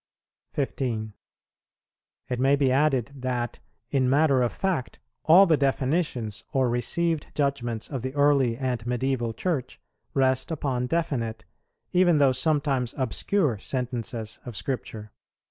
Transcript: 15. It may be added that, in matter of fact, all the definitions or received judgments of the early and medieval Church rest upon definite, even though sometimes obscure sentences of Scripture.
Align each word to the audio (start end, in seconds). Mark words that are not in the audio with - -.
15. 0.53 1.13
It 2.27 2.39
may 2.39 2.55
be 2.55 2.71
added 2.71 3.11
that, 3.21 3.59
in 3.91 4.09
matter 4.09 4.41
of 4.41 4.51
fact, 4.51 4.97
all 5.25 5.45
the 5.45 5.57
definitions 5.57 6.43
or 6.53 6.69
received 6.71 7.27
judgments 7.35 7.87
of 7.87 8.01
the 8.01 8.15
early 8.15 8.57
and 8.57 8.83
medieval 8.87 9.31
Church 9.31 9.79
rest 10.15 10.49
upon 10.49 10.87
definite, 10.87 11.45
even 11.93 12.17
though 12.17 12.31
sometimes 12.31 12.95
obscure 12.97 13.59
sentences 13.59 14.39
of 14.43 14.55
Scripture. 14.55 15.11